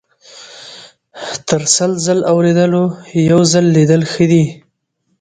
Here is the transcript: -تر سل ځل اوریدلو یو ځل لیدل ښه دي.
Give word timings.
-تر 1.47 1.61
سل 1.75 1.91
ځل 2.05 2.19
اوریدلو 2.31 2.83
یو 3.29 3.39
ځل 3.51 3.65
لیدل 3.75 4.01
ښه 4.11 4.25
دي. 4.31 4.43